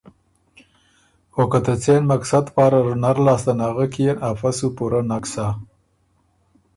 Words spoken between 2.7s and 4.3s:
ر نر لاسته نغک يېن